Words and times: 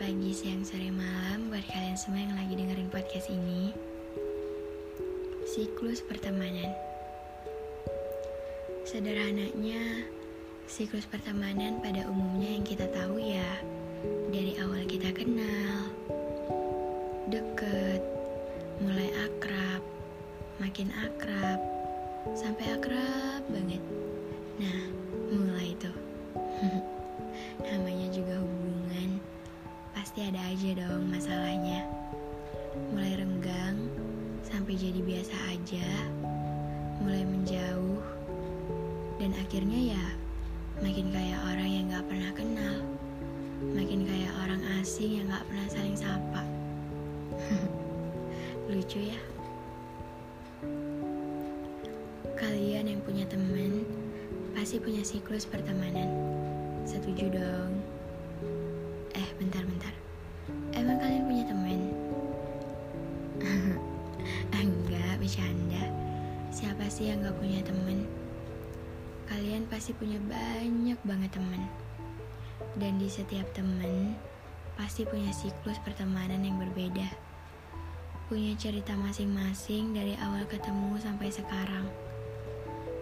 pagi, 0.00 0.32
siang, 0.32 0.64
sore, 0.64 0.88
malam 0.88 1.52
buat 1.52 1.64
kalian 1.68 1.98
semua 2.00 2.24
yang 2.24 2.32
lagi 2.32 2.54
dengerin 2.56 2.88
podcast 2.88 3.28
ini. 3.28 3.76
Siklus 5.44 6.00
pertemanan. 6.00 6.72
Sederhananya, 8.88 10.08
siklus 10.64 11.04
pertemanan 11.04 11.80
pada 11.84 12.08
umumnya 12.08 12.56
yang 12.56 12.64
kita 12.64 12.88
tahu 12.88 13.20
ya 13.20 13.48
dari 14.32 14.56
awal 14.64 14.82
kita 14.88 15.12
kenal, 15.12 15.92
deket, 17.28 18.00
mulai 18.80 19.12
akrab, 19.28 19.82
makin 20.56 20.88
akrab, 21.04 21.60
sampai 22.32 22.72
akrab 22.74 23.42
banget. 23.52 23.82
Nah, 24.56 24.80
mulai 25.30 25.76
itu. 25.76 25.92
Namanya 27.66 28.08
juga 28.10 28.41
pasti 30.12 30.28
ada 30.28 30.44
aja 30.44 30.70
dong 30.76 31.08
masalahnya. 31.08 31.88
Mulai 32.92 33.16
renggang 33.16 33.88
sampai 34.44 34.76
jadi 34.76 35.00
biasa 35.00 35.32
aja, 35.48 35.88
mulai 37.00 37.24
menjauh, 37.24 38.04
dan 39.16 39.32
akhirnya 39.40 39.96
ya 39.96 40.04
makin 40.84 41.08
kayak 41.16 41.40
orang 41.48 41.64
yang 41.64 41.84
gak 41.88 42.04
pernah 42.12 42.28
kenal, 42.36 42.76
makin 43.72 44.04
kayak 44.04 44.36
orang 44.44 44.60
asing 44.84 45.16
yang 45.16 45.32
gak 45.32 45.48
pernah 45.48 45.68
saling 45.72 45.96
sapa. 45.96 46.44
Lucu 48.68 49.16
ya? 49.16 49.20
Kalian 52.36 52.84
yang 52.84 53.00
punya 53.00 53.24
teman 53.32 53.88
pasti 54.52 54.76
punya 54.76 55.00
siklus 55.00 55.48
pertemanan. 55.48 56.12
Setuju 56.84 57.32
dong? 57.32 57.80
Eh, 59.16 59.28
bentar-bentar. 59.40 59.71
Emang 60.82 60.98
kalian 60.98 61.30
punya 61.30 61.44
teman? 61.46 61.78
Enggak, 64.58 65.14
bercanda. 65.22 65.86
Siapa 66.50 66.90
sih 66.90 67.06
yang 67.06 67.22
gak 67.22 67.38
punya 67.38 67.62
teman? 67.62 68.02
Kalian 69.30 69.70
pasti 69.70 69.94
punya 69.94 70.18
banyak 70.26 70.98
banget 71.06 71.38
teman. 71.38 71.70
Dan 72.74 72.98
di 72.98 73.06
setiap 73.06 73.46
teman, 73.54 74.18
pasti 74.74 75.06
punya 75.06 75.30
siklus 75.30 75.78
pertemanan 75.86 76.42
yang 76.42 76.58
berbeda. 76.58 77.14
Punya 78.26 78.58
cerita 78.58 78.98
masing-masing 78.98 79.94
dari 79.94 80.18
awal 80.18 80.42
ketemu 80.50 80.98
sampai 80.98 81.30
sekarang. 81.30 81.86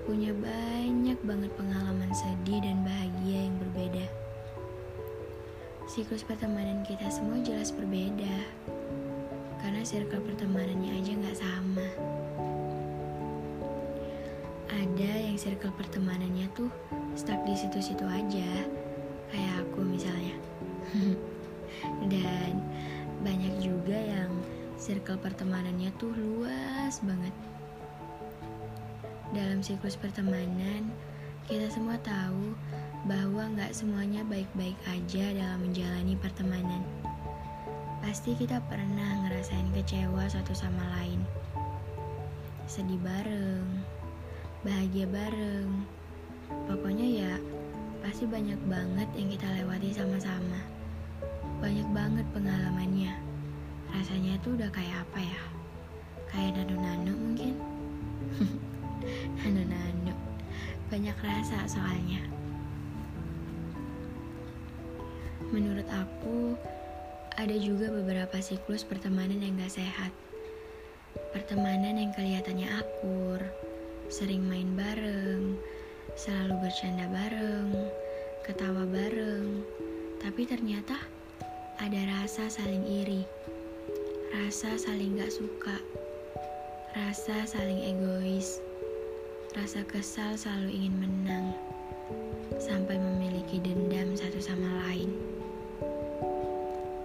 Punya 0.05 0.37
banyak 0.37 1.17
banget 1.25 1.49
pengalaman 1.57 2.13
sedih 2.13 2.61
dan 2.61 2.85
bahagia 2.85 3.49
yang 3.49 3.57
berbeda 3.57 4.05
siklus 5.91 6.23
pertemanan 6.23 6.87
kita 6.87 7.11
semua 7.11 7.43
jelas 7.43 7.75
berbeda. 7.75 8.47
Karena 9.59 9.83
circle 9.83 10.23
pertemanannya 10.23 11.03
aja 11.03 11.13
nggak 11.19 11.39
sama. 11.43 11.89
Ada 14.71 15.11
yang 15.27 15.35
circle 15.35 15.75
pertemanannya 15.75 16.47
tuh 16.55 16.71
stuck 17.19 17.43
di 17.43 17.59
situ-situ 17.59 18.07
aja. 18.07 18.71
Kayak 19.35 19.67
aku 19.67 19.83
misalnya. 19.83 20.39
Dan 22.15 22.63
banyak 23.27 23.59
juga 23.59 23.99
yang 23.99 24.31
circle 24.79 25.19
pertemanannya 25.19 25.91
tuh 25.99 26.15
luas 26.15 27.03
banget. 27.03 27.35
Dalam 29.35 29.59
siklus 29.59 29.99
pertemanan 29.99 30.87
kita 31.51 31.67
semua 31.67 31.99
tahu 31.99 32.55
bahwa 33.09 33.49
nggak 33.57 33.73
semuanya 33.73 34.21
baik-baik 34.29 34.77
aja 34.85 35.33
dalam 35.33 35.65
menjalani 35.65 36.13
pertemanan. 36.21 36.85
Pasti 38.05 38.37
kita 38.37 38.61
pernah 38.69 39.25
ngerasain 39.25 39.73
kecewa 39.73 40.29
satu 40.29 40.53
sama 40.53 40.85
lain. 41.01 41.25
Sedih 42.69 43.01
bareng, 43.01 43.65
bahagia 44.65 45.09
bareng. 45.09 45.69
Pokoknya 46.69 47.07
ya, 47.07 47.35
pasti 48.05 48.29
banyak 48.29 48.59
banget 48.69 49.09
yang 49.17 49.29
kita 49.33 49.49
lewati 49.49 49.89
sama-sama. 49.97 50.61
Banyak 51.61 51.89
banget 51.93 52.27
pengalamannya. 52.37 53.17
Rasanya 53.97 54.37
tuh 54.45 54.57
udah 54.61 54.69
kayak 54.73 55.09
apa 55.09 55.21
ya? 55.25 55.43
Kayak 56.29 56.63
nano-nano 56.63 57.13
mungkin? 57.17 57.55
nano-nano. 59.41 60.15
Banyak 60.93 61.17
rasa 61.21 61.65
soalnya. 61.65 62.40
Menurut 65.51 65.87
aku, 65.91 66.55
ada 67.35 67.57
juga 67.59 67.91
beberapa 67.91 68.39
siklus 68.39 68.87
pertemanan 68.87 69.43
yang 69.43 69.59
gak 69.59 69.83
sehat. 69.83 70.15
Pertemanan 71.35 71.99
yang 71.99 72.15
kelihatannya 72.15 72.71
akur, 72.71 73.43
sering 74.07 74.47
main 74.47 74.79
bareng, 74.79 75.59
selalu 76.15 76.55
bercanda 76.67 77.07
bareng, 77.11 77.71
ketawa 78.47 78.87
bareng, 78.87 79.63
tapi 80.23 80.47
ternyata 80.47 80.99
ada 81.79 82.01
rasa 82.19 82.47
saling 82.51 82.87
iri, 82.87 83.23
rasa 84.31 84.79
saling 84.79 85.19
gak 85.19 85.35
suka, 85.35 85.79
rasa 86.95 87.47
saling 87.47 87.91
egois, 87.91 88.59
rasa 89.55 89.83
kesal 89.87 90.39
selalu 90.39 90.79
ingin 90.79 90.95
menang, 90.99 91.47
sampai 92.59 92.99
memiliki 92.99 93.63
dendam 93.63 94.15
satu 94.19 94.43
sama 94.43 94.67
lain. 94.87 95.30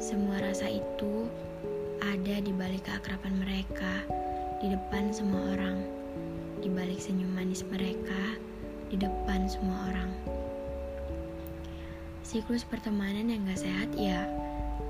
Semua 0.06 0.38
rasa 0.38 0.70
itu 0.70 1.26
ada 1.98 2.38
di 2.38 2.54
balik 2.54 2.86
keakraban 2.86 3.42
mereka, 3.42 4.06
di 4.62 4.70
depan 4.70 5.10
semua 5.10 5.58
orang, 5.58 5.82
di 6.62 6.70
balik 6.70 7.02
senyum 7.02 7.34
manis 7.34 7.66
mereka, 7.66 8.38
di 8.94 9.02
depan 9.02 9.50
semua 9.50 9.90
orang. 9.90 10.14
Siklus 12.22 12.62
pertemanan 12.62 13.34
yang 13.34 13.50
gak 13.50 13.66
sehat 13.66 13.98
ya, 13.98 14.30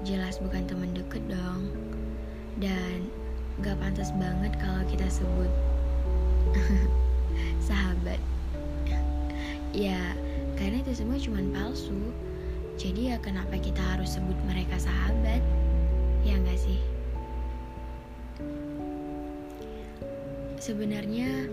jelas 0.04 0.36
bukan 0.44 0.68
teman 0.68 0.92
deket 0.92 1.24
dong. 1.32 1.72
Dan 2.60 3.08
gak 3.64 3.80
pantas 3.80 4.12
banget 4.20 4.52
kalau 4.60 4.84
kita 4.84 5.08
sebut 5.08 5.52
sahabat. 7.72 8.20
ya, 9.72 10.12
karena 10.60 10.84
itu 10.84 10.92
semua 10.92 11.16
cuma 11.16 11.40
palsu. 11.56 12.12
Jadi 12.76 13.08
ya 13.12 13.18
kenapa 13.24 13.56
kita 13.56 13.80
harus 13.80 14.20
sebut 14.20 14.36
mereka 14.44 14.76
sahabat? 14.76 15.40
Ya 16.28 16.36
nggak 16.36 16.60
sih? 16.60 16.80
Sebenarnya 20.60 21.48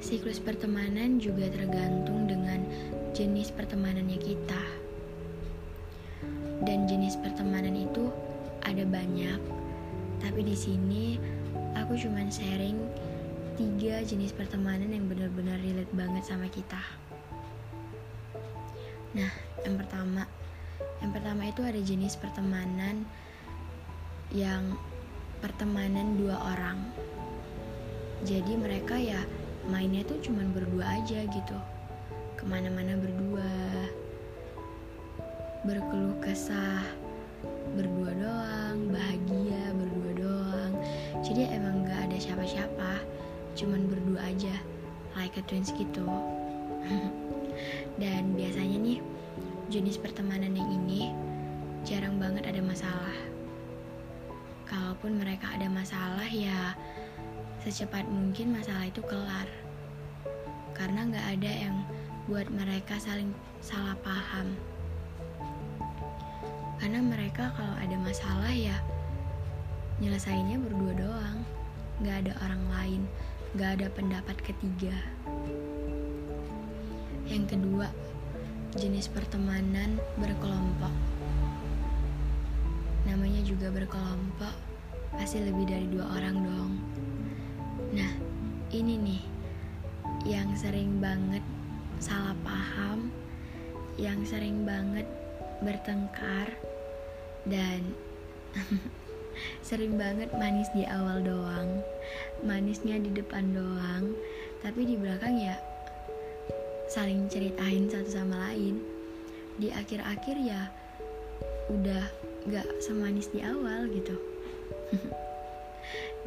siklus 0.00 0.40
pertemanan 0.40 1.20
juga 1.20 1.52
tergantung 1.52 2.24
dengan 2.24 2.64
jenis 3.12 3.52
pertemanannya 3.52 4.16
kita. 4.16 4.62
Dan 6.64 6.88
jenis 6.88 7.20
pertemanan 7.20 7.76
itu 7.76 8.08
ada 8.64 8.86
banyak. 8.88 9.40
Tapi 10.24 10.40
di 10.40 10.56
sini 10.56 11.18
aku 11.76 11.98
cuma 12.00 12.24
sharing 12.32 12.78
tiga 13.60 14.00
jenis 14.00 14.32
pertemanan 14.32 14.88
yang 14.88 15.04
benar-benar 15.10 15.60
relate 15.60 15.92
banget 15.92 16.24
sama 16.24 16.48
kita. 16.48 16.80
Nah, 19.12 19.28
yang 19.68 19.76
pertama, 19.76 20.24
yang 21.02 21.10
pertama 21.10 21.50
itu 21.50 21.66
ada 21.66 21.80
jenis 21.82 22.14
pertemanan 22.14 23.02
yang 24.30 24.78
pertemanan 25.42 26.14
dua 26.14 26.38
orang. 26.54 26.78
Jadi 28.22 28.54
mereka 28.54 28.94
ya 28.94 29.18
mainnya 29.66 30.06
tuh 30.06 30.22
cuman 30.22 30.54
berdua 30.54 31.02
aja 31.02 31.26
gitu. 31.26 31.58
Ke 32.38 32.46
mana-mana 32.46 32.94
berdua. 32.94 33.50
Berkeluh 35.66 36.22
kesah. 36.22 36.86
Berdua 37.74 38.14
doang, 38.14 38.94
bahagia 38.94 39.74
berdua 39.74 40.10
doang. 40.14 40.72
Jadi 41.26 41.50
emang 41.50 41.82
gak 41.82 42.06
ada 42.06 42.16
siapa-siapa. 42.22 43.02
Cuman 43.58 43.90
berdua 43.90 44.30
aja. 44.30 44.54
Like 45.18 45.34
a 45.34 45.42
twins 45.50 45.74
gitu. 45.74 46.06
Dan 48.00 48.38
biasanya 48.38 48.78
nih 48.78 48.98
jenis 49.72 49.96
pertemanan 49.96 50.51
masalah. 52.72 53.20
Kalaupun 54.64 55.20
mereka 55.20 55.52
ada 55.52 55.68
masalah 55.68 56.24
ya 56.32 56.72
secepat 57.60 58.08
mungkin 58.08 58.56
masalah 58.56 58.88
itu 58.88 59.04
kelar. 59.04 59.44
Karena 60.72 61.04
nggak 61.04 61.26
ada 61.36 61.52
yang 61.52 61.76
buat 62.32 62.48
mereka 62.48 62.96
saling 62.96 63.36
salah 63.60 63.92
paham. 64.00 64.56
Karena 66.80 67.04
mereka 67.04 67.52
kalau 67.52 67.76
ada 67.76 67.96
masalah 68.00 68.56
ya 68.56 68.80
nyelesainnya 70.00 70.56
berdua 70.56 70.96
doang. 70.96 71.44
Nggak 72.00 72.16
ada 72.24 72.32
orang 72.40 72.64
lain, 72.72 73.02
nggak 73.52 73.70
ada 73.76 73.86
pendapat 73.92 74.36
ketiga. 74.40 74.96
Yang 77.28 77.52
kedua, 77.52 77.92
jenis 78.80 79.12
pertemanan 79.12 80.00
berkelompok. 80.16 81.11
Namanya 83.04 83.42
juga 83.42 83.68
berkelompok, 83.74 84.54
pasti 85.16 85.42
lebih 85.42 85.66
dari 85.66 85.86
dua 85.90 86.06
orang 86.18 86.36
dong. 86.42 86.72
Nah, 87.92 88.12
ini 88.72 88.94
nih 88.96 89.22
yang 90.24 90.48
sering 90.54 91.02
banget 91.02 91.42
salah 91.98 92.34
paham, 92.46 93.10
yang 93.98 94.22
sering 94.22 94.62
banget 94.62 95.06
bertengkar, 95.62 96.50
dan 97.46 97.82
sering 99.66 99.98
banget 99.98 100.30
manis 100.38 100.70
di 100.70 100.86
awal 100.86 101.22
doang, 101.22 101.82
manisnya 102.46 102.98
di 103.02 103.10
depan 103.10 103.50
doang, 103.50 104.14
tapi 104.62 104.86
di 104.86 104.94
belakang 104.94 105.38
ya 105.38 105.58
saling 106.92 107.24
ceritain 107.32 107.88
satu 107.88 108.10
sama 108.12 108.52
lain. 108.52 108.78
Di 109.56 109.72
akhir-akhir 109.72 110.36
ya 110.44 110.68
udah 111.72 112.04
gak 112.50 112.66
semanis 112.82 113.30
di 113.30 113.44
awal 113.44 113.86
gitu. 113.92 114.18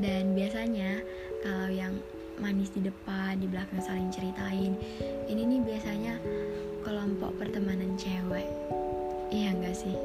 Dan 0.04 0.36
biasanya 0.36 1.04
kalau 1.44 1.72
yang 1.72 1.94
manis 2.40 2.72
di 2.72 2.84
depan, 2.84 3.40
di 3.40 3.48
belakang 3.48 3.80
saling 3.80 4.12
ceritain, 4.12 4.76
ini 5.28 5.42
nih 5.44 5.62
biasanya 5.64 6.16
kelompok 6.84 7.36
pertemanan 7.40 7.96
cewek. 7.96 8.48
Iya 9.32 9.56
gak 9.60 9.76
sih? 9.76 9.96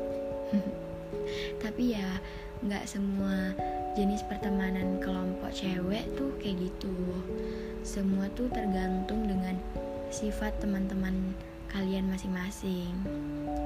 Tapi 1.63 1.95
ya 1.95 2.19
nggak 2.61 2.85
semua 2.85 3.57
jenis 3.97 4.21
pertemanan 4.29 5.01
kelompok 5.01 5.49
cewek 5.55 6.05
tuh 6.15 6.31
kayak 6.39 6.69
gitu. 6.69 6.93
Semua 7.83 8.29
tuh 8.37 8.53
tergantung 8.53 9.25
dengan 9.27 9.57
sifat 10.13 10.53
teman-teman 10.61 11.35
kalian 11.71 12.11
masing-masing. 12.11 12.93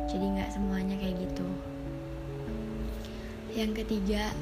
Jadi 0.08 0.24
nggak 0.38 0.52
semuanya 0.52 0.96
kayak 1.00 1.16
gitu. 1.26 1.48
Yang 3.54 3.86
ketiga, 3.86 4.34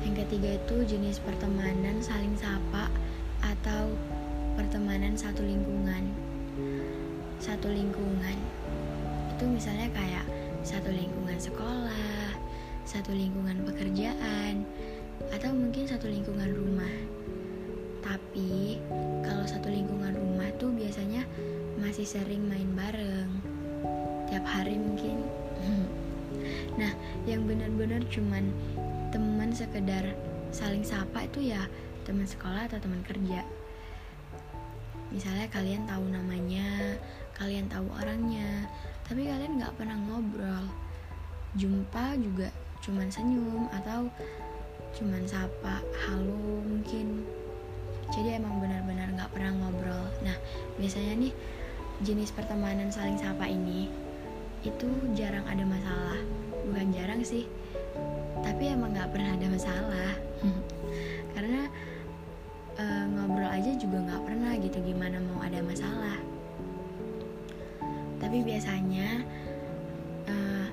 yang 0.00 0.16
ketiga 0.16 0.56
itu 0.56 0.76
jenis 0.88 1.20
pertemanan 1.20 2.00
saling 2.00 2.32
sapa 2.32 2.88
atau 3.44 3.92
pertemanan 4.56 5.12
satu 5.12 5.44
lingkungan. 5.44 6.08
Satu 7.44 7.68
lingkungan 7.68 8.40
itu 9.36 9.44
misalnya 9.44 9.92
kayak 9.92 10.24
satu 10.64 10.88
lingkungan 10.88 11.36
sekolah, 11.36 12.40
satu 12.88 13.12
lingkungan 13.12 13.68
pekerjaan, 13.68 14.64
atau 15.28 15.52
mungkin 15.52 15.84
satu 15.84 16.08
lingkungan 16.08 16.56
rumah. 16.56 16.96
Tapi 18.00 18.80
kalau 19.20 19.44
satu 19.44 19.68
lingkungan 19.68 20.16
rumah 20.16 20.48
tuh 20.56 20.72
biasanya 20.72 21.28
masih 21.76 22.08
sering 22.08 22.48
main 22.48 22.72
bareng. 22.72 23.28
Tiap 24.32 24.44
hari 24.48 24.80
mungkin. 24.80 25.20
nah, 26.80 26.92
yang 27.28 27.44
benar-benar 27.44 28.00
cuman 28.08 28.48
teman 29.12 29.52
sekedar 29.52 30.16
saling 30.48 30.80
sapa 30.80 31.28
itu 31.28 31.52
ya 31.52 31.68
teman 32.08 32.24
sekolah 32.24 32.66
atau 32.66 32.80
teman 32.80 33.04
kerja. 33.04 33.44
Misalnya 35.12 35.46
kalian 35.52 35.84
tahu 35.84 36.08
namanya 36.08 36.96
kalian 37.36 37.66
tahu 37.68 37.84
orangnya 38.00 38.64
tapi 39.04 39.26
kalian 39.26 39.60
nggak 39.60 39.74
pernah 39.76 39.98
ngobrol. 40.08 40.64
Jumpa 41.58 42.16
juga 42.16 42.48
cuman 42.80 43.10
senyum 43.12 43.68
atau 43.74 44.08
cuman 44.96 45.22
sapa 45.28 45.84
halo 46.06 46.64
mungkin. 46.64 47.26
Jadi 48.10 48.40
emang 48.40 48.58
benar-benar 48.58 49.12
nggak 49.14 49.30
pernah 49.34 49.52
ngobrol. 49.54 50.06
Nah 50.22 50.38
biasanya 50.78 51.28
nih 51.28 51.34
jenis 52.00 52.32
pertemanan 52.32 52.88
saling 52.88 53.18
sapa 53.20 53.44
ini 53.44 53.90
itu 54.64 54.88
jarang 55.16 55.44
ada 55.48 55.64
masalah 55.64 56.20
bukan 56.68 56.88
jarang 56.92 57.20
sih. 57.24 57.44
Tapi 58.40 58.72
emang 58.72 58.92
nggak 58.96 59.10
pernah 59.12 59.36
ada 59.36 59.46
masalah. 59.48 60.12
Karena 61.34 61.62
uh, 62.80 63.04
ngobrol 63.12 63.50
aja 63.50 63.72
juga 63.76 64.00
nggak 64.00 64.22
pernah 64.24 64.52
gitu 64.60 64.78
gimana 64.84 65.20
mau 65.20 65.40
ada 65.44 65.60
masalah. 65.60 66.18
Tapi 68.20 68.44
biasanya 68.44 69.24
uh, 70.28 70.66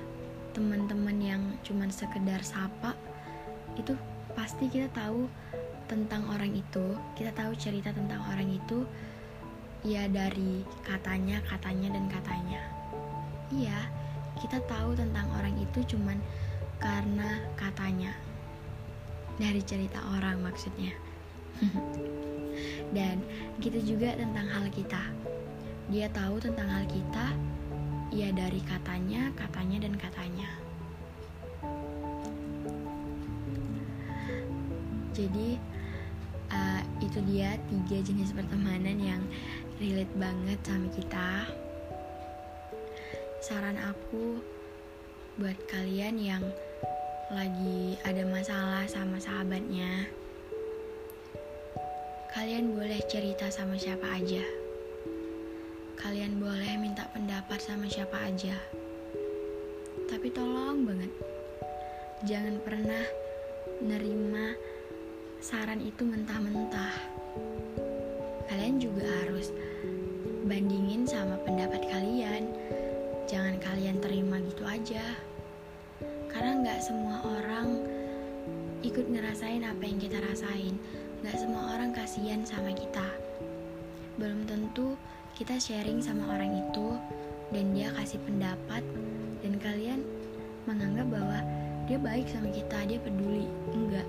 teman-teman 0.52 1.16
yang 1.20 1.42
cuman 1.64 1.88
sekedar 1.92 2.40
sapa 2.44 2.96
itu 3.76 3.96
pasti 4.36 4.68
kita 4.68 4.88
tahu 4.92 5.28
tentang 5.88 6.28
orang 6.28 6.52
itu 6.52 6.84
kita 7.16 7.32
tahu 7.32 7.56
cerita 7.56 7.88
tentang 7.96 8.20
orang 8.28 8.52
itu 8.52 8.84
ya 9.86 10.04
dari 10.10 10.64
katanya 10.84 11.40
katanya 11.48 11.96
dan 11.96 12.04
katanya. 12.12 12.62
Iya 13.48 13.97
kita 14.38 14.62
tahu 14.70 14.94
tentang 14.94 15.26
orang 15.34 15.54
itu 15.58 15.94
cuman 15.94 16.18
karena 16.78 17.42
katanya. 17.58 18.14
Dari 19.38 19.62
cerita 19.62 20.02
orang 20.18 20.42
maksudnya. 20.42 20.94
Dan 22.96 23.22
gitu 23.62 23.94
juga 23.94 24.14
tentang 24.18 24.46
hal 24.50 24.66
kita. 24.70 25.02
Dia 25.90 26.10
tahu 26.10 26.42
tentang 26.42 26.66
hal 26.66 26.84
kita 26.90 27.34
ya 28.08 28.32
dari 28.32 28.60
katanya 28.64 29.28
katanya 29.36 29.84
dan 29.84 29.94
katanya. 30.00 30.48
Jadi 35.12 35.58
uh, 36.50 36.82
itu 37.02 37.18
dia 37.30 37.56
tiga 37.68 37.98
jenis 38.00 38.32
pertemanan 38.32 38.96
yang 38.96 39.22
relate 39.78 40.14
banget 40.18 40.58
sama 40.66 40.88
kita 40.94 41.46
saran 43.38 43.78
aku 43.78 44.42
buat 45.38 45.54
kalian 45.70 46.18
yang 46.18 46.42
lagi 47.30 47.94
ada 48.02 48.26
masalah 48.26 48.82
sama 48.90 49.22
sahabatnya, 49.22 50.10
kalian 52.34 52.74
boleh 52.74 52.98
cerita 53.06 53.46
sama 53.46 53.78
siapa 53.78 54.10
aja. 54.10 54.42
Kalian 56.02 56.42
boleh 56.42 56.82
minta 56.82 57.06
pendapat 57.14 57.62
sama 57.62 57.86
siapa 57.86 58.18
aja. 58.26 58.58
Tapi 60.10 60.34
tolong 60.34 60.82
banget, 60.82 61.12
jangan 62.26 62.58
pernah 62.66 63.04
nerima 63.78 64.58
saran 65.38 65.78
itu 65.78 66.02
mentah-mentah. 66.02 66.94
Kalian 68.50 68.82
juga 68.82 69.06
harus 69.22 69.54
bandingin 70.42 71.06
sama 71.06 71.38
pendapat 71.46 71.86
kalian. 71.86 72.50
Jangan 73.28 73.60
kalian 73.60 74.00
terima 74.00 74.40
gitu 74.40 74.64
aja. 74.64 75.04
Karena 76.32 76.64
nggak 76.64 76.80
semua 76.80 77.20
orang 77.20 77.84
ikut 78.80 79.04
ngerasain 79.04 79.68
apa 79.68 79.84
yang 79.84 80.00
kita 80.00 80.16
rasain. 80.24 80.80
Nggak 81.20 81.36
semua 81.36 81.76
orang 81.76 81.92
kasihan 81.92 82.40
sama 82.48 82.72
kita. 82.72 83.04
Belum 84.16 84.48
tentu 84.48 84.96
kita 85.36 85.60
sharing 85.60 86.00
sama 86.00 86.24
orang 86.32 86.56
itu 86.56 86.96
dan 87.52 87.76
dia 87.76 87.92
kasih 88.00 88.16
pendapat 88.24 88.80
dan 89.44 89.60
kalian 89.60 90.00
menganggap 90.64 91.12
bahwa 91.12 91.44
dia 91.84 92.00
baik 92.00 92.24
sama 92.32 92.48
kita 92.48 92.88
dia 92.88 92.96
peduli. 92.96 93.44
Enggak 93.76 94.08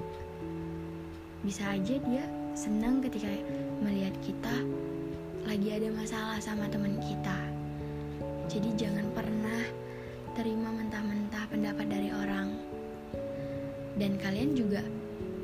bisa 1.43 1.75
aja 1.75 1.95
dia 2.07 2.23
senang 2.55 3.03
ketika 3.03 3.35
melihat 3.83 4.15
kita 4.23 4.55
lagi 5.43 5.75
ada 5.75 5.91
masalah 5.91 6.39
sama 6.39 6.71
teman 6.71 6.99
kita 7.03 7.48
jadi 8.49 8.73
jangan 8.73 9.05
pernah 9.13 9.61
terima 10.33 10.73
mentah-mentah 10.73 11.45
pendapat 11.53 11.85
dari 11.85 12.09
orang. 12.09 12.57
Dan 13.93 14.17
kalian 14.17 14.57
juga 14.57 14.81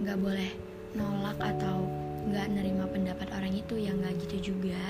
nggak 0.01 0.17
boleh 0.17 0.49
nolak 0.97 1.37
atau 1.37 1.85
nggak 2.25 2.49
nerima 2.57 2.89
pendapat 2.89 3.29
orang 3.29 3.53
itu 3.53 3.77
yang 3.77 4.01
nggak 4.01 4.17
gitu 4.25 4.49
juga. 4.57 4.81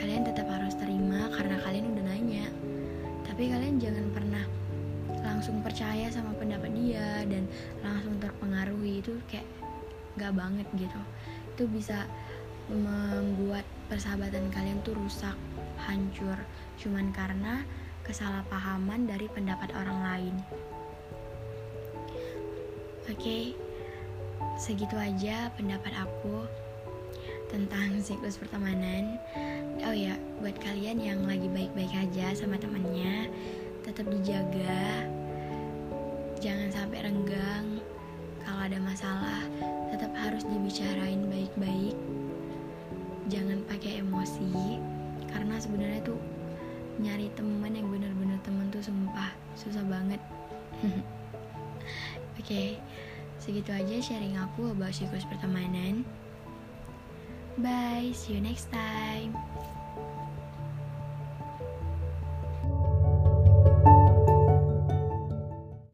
Kalian 0.00 0.32
tetap 0.32 0.48
harus 0.48 0.72
terima 0.80 1.28
karena 1.36 1.60
kalian 1.60 1.92
udah 1.92 2.04
nanya. 2.08 2.48
Tapi 3.28 3.52
kalian 3.52 3.76
jangan 3.76 4.08
pernah 4.08 4.44
langsung 5.20 5.60
percaya 5.60 6.08
sama 6.08 6.32
pendapat 6.40 6.72
dia 6.72 7.20
dan 7.28 7.44
langsung 7.84 8.16
terpengaruhi. 8.16 9.04
Itu 9.04 9.20
kayak 9.28 9.44
nggak 10.16 10.32
banget 10.32 10.66
gitu. 10.72 11.00
Itu 11.52 11.68
bisa 11.68 12.08
membuat 12.72 13.68
persahabatan 13.92 14.48
kalian 14.56 14.80
tuh 14.84 14.96
rusak 14.96 15.36
hancur 15.84 16.36
cuman 16.78 17.10
karena 17.10 17.66
kesalahpahaman 18.06 19.04
dari 19.10 19.26
pendapat 19.28 19.74
orang 19.74 19.98
lain. 20.00 20.36
Oke, 23.08 23.18
okay, 23.18 23.44
segitu 24.56 24.94
aja 24.94 25.50
pendapat 25.58 25.92
aku 25.96 26.46
tentang 27.48 27.98
siklus 28.04 28.36
pertemanan. 28.36 29.16
Oh 29.82 29.96
ya, 29.96 30.14
buat 30.38 30.54
kalian 30.60 31.00
yang 31.00 31.20
lagi 31.24 31.48
baik-baik 31.48 31.92
aja 31.96 32.36
sama 32.36 32.60
temennya, 32.60 33.32
tetap 33.82 34.06
dijaga. 34.12 35.08
Jangan 36.38 36.68
sampai 36.70 37.08
renggang. 37.08 37.80
Kalau 38.44 38.60
ada 38.64 38.78
masalah, 38.80 39.42
tetap 39.88 40.12
harus 40.16 40.44
dibicarain 40.44 41.24
baik-baik. 41.28 41.96
Jangan 43.28 43.64
pakai 43.68 44.04
emosi, 44.04 44.80
karena 45.28 45.56
sebenarnya 45.60 46.00
tuh 46.04 46.20
nyari 47.28 47.36
teman 47.36 47.76
yang 47.76 47.88
bener-bener 47.92 48.40
temen 48.40 48.72
tuh 48.72 48.80
sumpah 48.80 49.28
susah 49.52 49.84
banget 49.84 50.16
Oke, 52.38 52.54
okay, 52.54 52.68
segitu 53.36 53.68
aja 53.68 54.00
sharing 54.00 54.38
aku 54.40 54.72
about 54.72 54.94
siklus 54.94 55.26
pertemanan. 55.28 56.06
Bye, 57.60 58.14
see 58.16 58.38
you 58.38 58.40
next 58.40 58.72
time. 58.72 59.34